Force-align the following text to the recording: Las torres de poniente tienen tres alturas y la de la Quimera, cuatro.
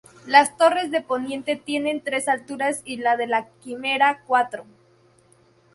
Las 0.25 0.57
torres 0.57 0.89
de 0.89 1.01
poniente 1.01 1.55
tienen 1.55 2.01
tres 2.01 2.27
alturas 2.27 2.81
y 2.85 2.97
la 2.97 3.17
de 3.17 3.27
la 3.27 3.49
Quimera, 3.59 4.23
cuatro. 4.25 4.65